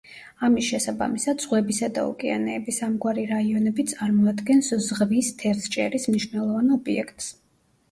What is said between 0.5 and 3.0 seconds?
შესაბამისად, ზღვებისა და ოკეანეების